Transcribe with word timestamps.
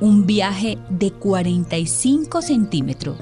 un 0.00 0.26
viaje 0.26 0.78
de 0.88 1.12
45 1.12 2.42
centímetros, 2.42 3.18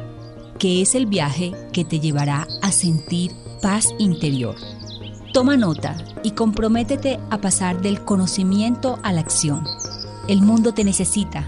que 0.59 0.83
es 0.83 0.95
el 0.95 1.07
viaje 1.07 1.53
que 1.73 1.85
te 1.85 2.01
llevará 2.01 2.47
a 2.63 2.73
sentir 2.73 3.33
paz 3.61 3.95
interior. 3.99 4.55
Toma 5.33 5.57
nota 5.57 5.97
y 6.23 6.33
comprométete 6.33 7.19
a 7.31 7.41
pasar 7.41 7.81
del 7.81 8.05
conocimiento 8.05 8.99
a 9.03 9.13
la 9.13 9.21
acción. 9.21 9.65
El 10.29 10.43
mundo 10.43 10.73
te 10.73 10.85
necesita. 10.85 11.47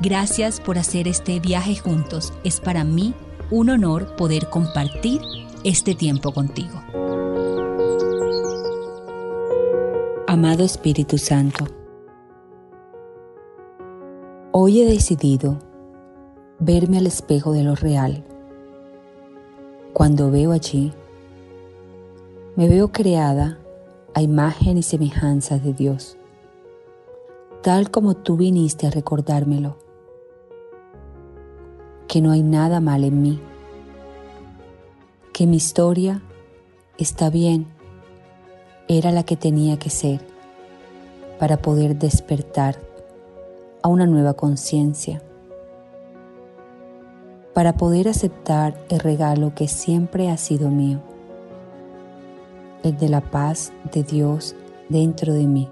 Gracias 0.00 0.60
por 0.60 0.78
hacer 0.78 1.08
este 1.08 1.40
viaje 1.40 1.76
juntos. 1.76 2.32
Es 2.44 2.60
para 2.60 2.84
mí 2.84 3.14
un 3.50 3.70
honor 3.70 4.16
poder 4.16 4.48
compartir 4.48 5.20
este 5.64 5.94
tiempo 5.94 6.32
contigo. 6.32 6.82
Amado 10.28 10.64
Espíritu 10.64 11.18
Santo, 11.18 11.66
Hoy 14.58 14.80
he 14.80 14.86
decidido 14.86 15.58
verme 16.58 16.96
al 16.96 17.06
espejo 17.06 17.52
de 17.52 17.62
lo 17.62 17.74
real. 17.74 18.24
Cuando 19.92 20.30
veo 20.30 20.52
allí, 20.52 20.94
me 22.56 22.66
veo 22.66 22.90
creada 22.90 23.58
a 24.14 24.22
imagen 24.22 24.78
y 24.78 24.82
semejanza 24.82 25.58
de 25.58 25.74
Dios, 25.74 26.16
tal 27.62 27.90
como 27.90 28.14
tú 28.14 28.38
viniste 28.38 28.86
a 28.86 28.90
recordármelo, 28.90 29.76
que 32.08 32.22
no 32.22 32.30
hay 32.30 32.42
nada 32.42 32.80
mal 32.80 33.04
en 33.04 33.20
mí, 33.20 33.40
que 35.34 35.46
mi 35.46 35.58
historia 35.58 36.22
está 36.96 37.28
bien, 37.28 37.66
era 38.88 39.12
la 39.12 39.22
que 39.22 39.36
tenía 39.36 39.78
que 39.78 39.90
ser 39.90 40.22
para 41.38 41.58
poder 41.58 41.98
despertar 41.98 42.85
a 43.86 43.88
una 43.88 44.04
nueva 44.04 44.34
conciencia, 44.34 45.22
para 47.54 47.76
poder 47.76 48.08
aceptar 48.08 48.76
el 48.88 48.98
regalo 48.98 49.54
que 49.54 49.68
siempre 49.68 50.28
ha 50.28 50.36
sido 50.38 50.70
mío, 50.70 50.98
el 52.82 52.96
de 52.96 53.08
la 53.08 53.20
paz 53.20 53.72
de 53.92 54.02
Dios 54.02 54.56
dentro 54.88 55.34
de 55.34 55.46
mí. 55.46 55.70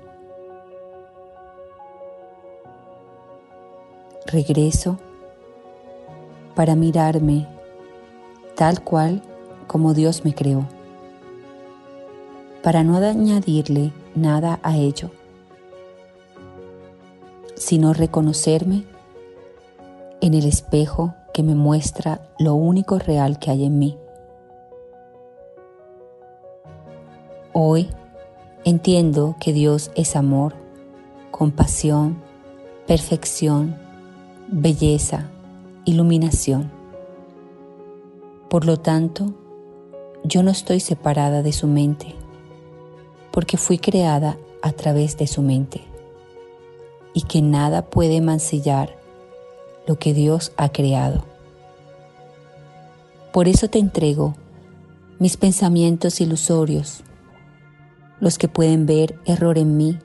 Regreso 4.26 4.96
para 6.54 6.76
mirarme 6.76 7.48
tal 8.54 8.84
cual 8.84 9.22
como 9.66 9.92
Dios 9.92 10.24
me 10.24 10.36
creó, 10.36 10.68
para 12.62 12.84
no 12.84 12.96
añadirle 12.96 13.92
nada 14.14 14.60
a 14.62 14.76
ello 14.76 15.10
sino 17.54 17.92
reconocerme 17.92 18.84
en 20.20 20.34
el 20.34 20.46
espejo 20.46 21.14
que 21.32 21.42
me 21.42 21.54
muestra 21.54 22.28
lo 22.38 22.54
único 22.54 22.98
real 22.98 23.38
que 23.38 23.50
hay 23.50 23.64
en 23.64 23.78
mí. 23.78 23.98
Hoy 27.52 27.88
entiendo 28.64 29.36
que 29.38 29.52
Dios 29.52 29.90
es 29.94 30.16
amor, 30.16 30.54
compasión, 31.30 32.16
perfección, 32.86 33.76
belleza, 34.48 35.28
iluminación. 35.84 36.70
Por 38.48 38.64
lo 38.64 38.78
tanto, 38.78 39.34
yo 40.24 40.42
no 40.42 40.50
estoy 40.50 40.80
separada 40.80 41.42
de 41.42 41.52
su 41.52 41.66
mente, 41.66 42.14
porque 43.30 43.56
fui 43.56 43.78
creada 43.78 44.38
a 44.62 44.72
través 44.72 45.16
de 45.18 45.26
su 45.26 45.42
mente 45.42 45.93
y 47.14 47.22
que 47.22 47.40
nada 47.40 47.86
puede 47.86 48.20
mancillar 48.20 48.98
lo 49.86 49.98
que 49.98 50.12
Dios 50.12 50.52
ha 50.56 50.68
creado. 50.70 51.24
Por 53.32 53.48
eso 53.48 53.68
te 53.68 53.78
entrego 53.78 54.34
mis 55.18 55.36
pensamientos 55.36 56.20
ilusorios, 56.20 57.02
los 58.20 58.36
que 58.36 58.48
pueden 58.48 58.84
ver 58.84 59.18
error 59.24 59.58
en 59.58 59.76
mí, 59.76 59.98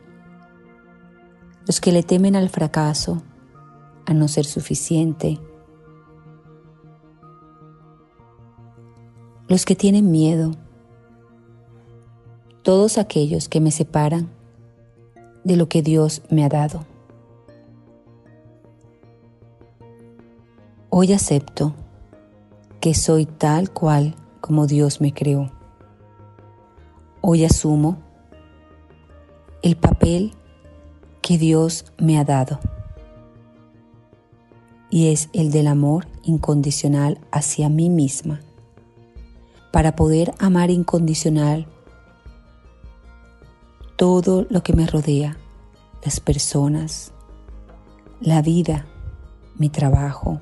los 1.66 1.82
que 1.82 1.92
le 1.92 2.04
temen 2.04 2.36
al 2.36 2.50
fracaso, 2.50 3.22
a 4.06 4.14
no 4.14 4.28
ser 4.28 4.46
suficiente, 4.46 5.40
los 9.48 9.66
que 9.66 9.76
tienen 9.76 10.12
miedo, 10.12 10.52
todos 12.62 12.98
aquellos 12.98 13.50
que 13.50 13.60
me 13.60 13.72
separan 13.72 14.30
de 15.44 15.56
lo 15.56 15.70
que 15.70 15.82
Dios 15.82 16.22
me 16.30 16.44
ha 16.44 16.50
dado. 16.50 16.86
Hoy 20.92 21.14
acepto 21.14 21.76
que 22.82 22.96
soy 22.96 23.28
tal 23.28 23.70
cual 23.70 24.16
como 24.42 24.66
Dios 24.66 25.02
me 25.02 25.14
creó. 25.14 25.52
Hoy 27.22 27.46
asumo 27.46 28.00
el 29.62 29.78
papel 29.78 30.34
que 31.22 31.38
Dios 31.38 31.86
me 32.00 32.18
ha 32.18 32.24
dado 32.24 32.60
y 34.90 35.12
es 35.12 35.30
el 35.32 35.52
del 35.52 35.68
amor 35.68 36.08
incondicional 36.24 37.20
hacia 37.32 37.70
mí 37.70 37.92
misma. 37.92 38.40
Para 39.72 39.96
poder 39.96 40.34
amar 40.40 40.72
incondicional 40.72 41.68
todo 43.96 44.48
lo 44.50 44.64
que 44.64 44.74
me 44.74 44.88
rodea, 44.88 45.38
las 46.04 46.20
personas, 46.20 47.14
la 48.22 48.42
vida, 48.42 48.88
mi 49.56 49.70
trabajo, 49.70 50.42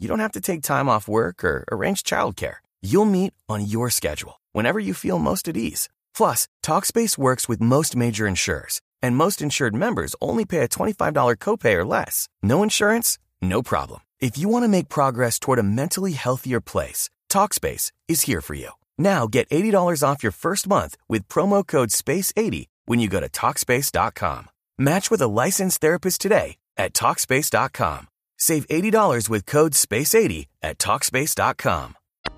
you 0.00 0.08
don't 0.08 0.20
have 0.20 0.32
to 0.32 0.40
take 0.40 0.62
time 0.62 0.88
off 0.88 1.08
work 1.08 1.44
or 1.44 1.64
arrange 1.70 2.02
childcare. 2.02 2.56
You'll 2.80 3.04
meet 3.04 3.34
on 3.50 3.66
your 3.66 3.90
schedule, 3.90 4.40
whenever 4.52 4.80
you 4.80 4.94
feel 4.94 5.18
most 5.18 5.46
at 5.46 5.56
ease. 5.58 5.90
Plus, 6.16 6.48
TalkSpace 6.64 7.18
works 7.18 7.48
with 7.48 7.60
most 7.60 7.94
major 7.94 8.26
insurers, 8.26 8.80
and 9.02 9.14
most 9.14 9.42
insured 9.42 9.74
members 9.74 10.16
only 10.22 10.46
pay 10.46 10.60
a 10.60 10.68
$25 10.68 11.36
copay 11.36 11.74
or 11.74 11.84
less. 11.84 12.28
No 12.42 12.62
insurance? 12.62 13.18
No 13.42 13.62
problem. 13.62 14.00
If 14.20 14.38
you 14.38 14.48
want 14.48 14.64
to 14.64 14.68
make 14.68 14.88
progress 14.88 15.38
toward 15.38 15.58
a 15.58 15.62
mentally 15.62 16.12
healthier 16.12 16.60
place, 16.62 17.10
TalkSpace 17.28 17.92
is 18.08 18.22
here 18.22 18.40
for 18.40 18.54
you. 18.54 18.70
Now 18.96 19.26
get 19.26 19.48
$80 19.50 20.02
off 20.02 20.22
your 20.22 20.32
first 20.32 20.66
month 20.66 20.96
with 21.08 21.28
promo 21.28 21.66
code 21.66 21.90
SPACE80 21.90 22.66
when 22.86 23.00
you 23.00 23.08
go 23.08 23.20
to 23.20 23.28
TalkSpace.com. 23.28 24.48
Match 24.78 25.10
with 25.10 25.20
a 25.20 25.28
licensed 25.28 25.80
therapist 25.80 26.20
today 26.22 26.56
at 26.76 26.94
TalkSpace.com. 26.94 28.09
Save 28.42 28.66
$80 28.68 29.28
with 29.28 29.44
code 29.44 29.74
SPACE80 29.74 30.46
at 30.62 30.78
TalkSpace.com. 30.78 31.92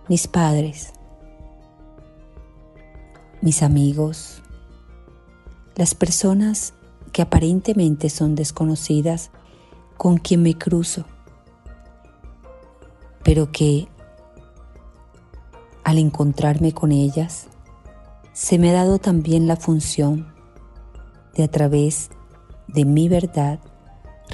Mis 0.08 0.26
padres, 0.26 0.93
mis 3.40 3.62
amigos, 3.62 4.43
las 5.76 5.94
personas 5.94 6.75
que 7.12 7.22
aparentemente 7.22 8.10
son 8.10 8.34
desconocidas 8.34 9.31
con 9.96 10.19
quien 10.19 10.43
me 10.43 10.58
cruzo, 10.58 11.04
pero 13.22 13.52
que 13.52 13.87
al 15.84 15.99
encontrarme 15.99 16.72
con 16.72 16.90
ellas, 16.90 17.46
se 18.32 18.58
me 18.58 18.70
ha 18.70 18.72
dado 18.72 18.99
también 18.99 19.46
la 19.46 19.54
función 19.54 20.34
de 21.37 21.44
a 21.44 21.49
través 21.49 22.10
de 22.66 22.84
mi 22.84 23.08
verdad 23.08 23.60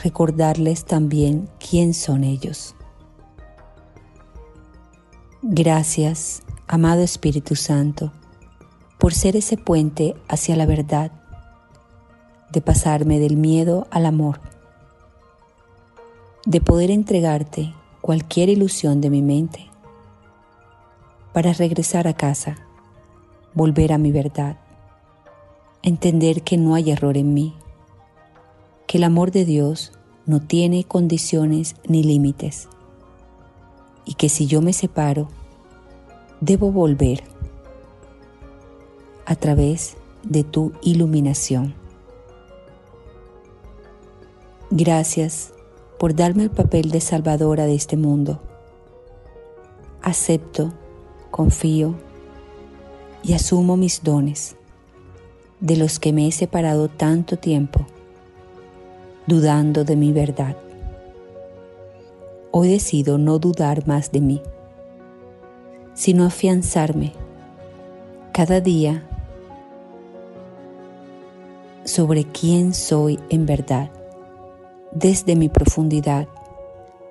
recordarles 0.03 0.85
también 0.85 1.49
quién 1.59 1.95
son 1.95 2.25
ellos. 2.25 2.75
Gracias, 5.43 6.43
amado 6.67 7.03
Espíritu 7.03 7.55
Santo, 7.55 8.13
por 8.99 9.15
ser 9.15 9.37
ese 9.37 9.57
puente 9.57 10.17
hacia 10.29 10.57
la 10.57 10.67
verdad, 10.67 11.13
de 12.51 12.61
pasarme 12.61 13.19
del 13.19 13.37
miedo 13.37 13.87
al 13.91 14.07
amor, 14.07 14.41
de 16.45 16.61
poder 16.61 16.91
entregarte 16.91 17.75
cualquier 18.01 18.49
ilusión 18.49 19.01
de 19.01 19.11
mi 19.11 19.23
mente, 19.23 19.71
para 21.33 21.53
regresar 21.53 22.09
a 22.09 22.15
casa, 22.15 22.57
volver 23.55 23.93
a 23.93 23.99
mi 23.99 24.11
verdad, 24.11 24.59
entender 25.83 26.43
que 26.43 26.57
no 26.57 26.75
hay 26.75 26.91
error 26.91 27.17
en 27.17 27.33
mí, 27.35 27.55
que 28.89 28.97
el 28.97 29.05
amor 29.05 29.31
de 29.31 29.45
Dios 29.45 29.93
no 30.25 30.41
tiene 30.41 30.83
condiciones 30.83 31.77
ni 31.87 32.03
límites 32.03 32.69
y 34.07 34.15
que 34.15 34.31
si 34.31 34.47
yo 34.47 34.63
me 34.63 34.73
separo, 34.73 35.29
debo 36.41 36.73
volver 36.73 37.23
a 39.27 39.37
través 39.37 39.99
de 40.23 40.43
tu 40.43 40.73
iluminación. 40.81 41.75
Gracias 44.71 45.53
por 45.99 46.15
darme 46.15 46.45
el 46.45 46.51
papel 46.51 46.91
de 46.91 47.03
salvadora 47.03 47.67
de 47.67 47.75
este 47.75 47.99
mundo. 47.99 48.41
Acepto, 50.01 50.73
confío 51.31 51.95
y 53.23 53.35
asumo 53.35 53.77
mis 53.77 54.03
dones 54.03 54.57
de 55.61 55.77
los 55.77 55.99
que 55.99 56.15
me 56.15 56.27
he 56.27 56.33
separado 56.33 56.89
tanto 56.89 57.37
tiempo, 57.37 57.85
dudando 59.29 59.85
de 59.85 59.95
mi 59.95 60.11
verdad. 60.11 60.57
Hoy 62.51 62.71
decido 62.71 63.19
no 63.19 63.39
dudar 63.39 63.87
más 63.87 64.11
de 64.11 64.23
mí, 64.23 64.43
sino 65.93 66.25
afianzarme 66.25 67.13
cada 68.33 68.63
día 68.63 69.07
sobre 71.85 72.25
quién 72.25 72.73
soy 72.73 73.21
en 73.29 73.45
verdad, 73.45 73.91
desde 74.93 75.37
mi 75.37 75.51
profundidad, 75.51 76.27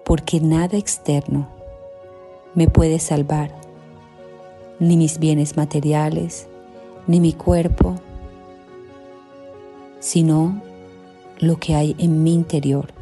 porque 0.04 0.40
nada 0.40 0.76
externo 0.76 1.48
me 2.56 2.68
puede 2.68 2.98
salvar, 2.98 3.52
ni 4.80 4.98
mis 4.98 5.20
bienes 5.20 5.56
materiales, 5.56 6.48
ni 7.06 7.20
mi 7.20 7.34
cuerpo, 7.34 7.94
sino 10.00 10.66
lo 11.40 11.58
que 11.58 11.76
hay 11.76 11.96
en 12.00 12.24
mi 12.24 12.34
interior 12.34 12.94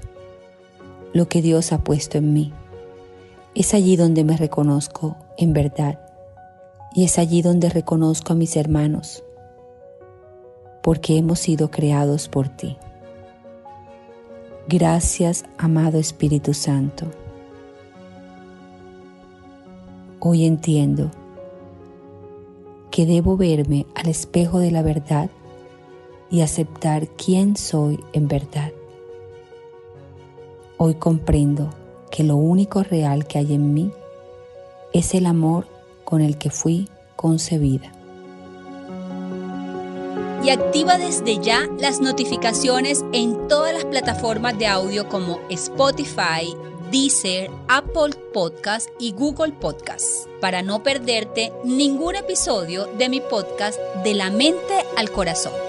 lo 1.16 1.30
que 1.30 1.42
Dios 1.42 1.72
ha 1.72 1.78
puesto 1.78 2.18
en 2.18 2.34
mí. 2.34 2.52
Es 3.56 3.74
allí 3.74 3.96
donde 3.96 4.26
me 4.26 4.36
reconozco 4.36 5.16
en 5.38 5.54
verdad 5.54 5.98
y 6.94 7.06
es 7.06 7.18
allí 7.18 7.42
donde 7.42 7.70
reconozco 7.70 8.34
a 8.34 8.36
mis 8.36 8.58
hermanos, 8.58 9.24
porque 10.84 11.18
hemos 11.18 11.40
sido 11.40 11.72
creados 11.72 12.28
por 12.28 12.50
ti. 12.50 12.76
Gracias, 14.68 15.46
amado 15.58 16.00
Espíritu 16.00 16.54
Santo. 16.54 17.06
Hoy 20.20 20.46
entiendo 20.46 21.12
que 22.92 23.06
debo 23.06 23.38
verme 23.38 23.86
al 23.96 24.10
espejo 24.10 24.60
de 24.60 24.72
la 24.72 24.82
verdad 24.82 25.30
y 26.30 26.42
aceptar 26.42 27.08
quién 27.10 27.56
soy 27.56 28.04
en 28.14 28.28
verdad. 28.28 28.72
Hoy 30.78 30.96
comprendo 30.96 31.70
que 32.12 32.24
lo 32.24 32.36
único 32.36 32.84
real 32.84 33.28
que 33.28 33.40
hay 33.40 33.54
en 33.54 33.74
mí 33.74 33.92
es 34.94 35.14
el 35.14 35.26
amor 35.26 35.68
con 36.04 36.22
el 36.22 36.38
que 36.38 36.50
fui 36.50 36.90
concebida. 37.16 37.92
Y 40.44 40.50
activa 40.50 40.98
desde 40.98 41.40
ya 41.40 41.68
las 41.80 42.02
notificaciones 42.02 43.04
en 43.14 43.48
todas 43.48 43.74
las 43.74 43.86
plataformas 43.86 44.58
de 44.60 44.68
audio 44.68 45.10
como 45.10 45.40
Spotify, 45.50 46.56
Deezer, 46.92 47.50
Apple 47.68 48.14
Podcast 48.32 48.90
y 49.00 49.12
Google 49.12 49.54
Podcast 49.54 50.28
para 50.40 50.62
no 50.62 50.84
perderte 50.84 51.52
ningún 51.64 52.16
episodio 52.16 52.86
de 52.98 53.10
mi 53.10 53.22
podcast 53.22 53.80
De 54.04 54.14
la 54.14 54.30
mente 54.30 54.86
al 54.96 55.10
corazón. 55.10 55.65